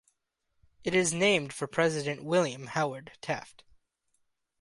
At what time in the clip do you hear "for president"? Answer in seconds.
1.53-2.23